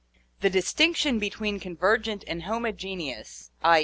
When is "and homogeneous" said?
2.25-3.51